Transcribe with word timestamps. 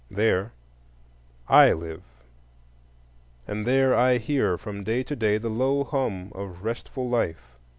There 0.09 0.51
I 1.47 1.73
live, 1.73 2.01
and 3.47 3.67
there 3.67 3.93
I 3.95 4.17
hear 4.17 4.57
from 4.57 4.83
day 4.83 5.03
to 5.03 5.15
day 5.15 5.37
the 5.37 5.49
low 5.49 5.83
hum 5.83 6.31
of 6.33 6.63
restful 6.63 7.07
life. 7.07 7.59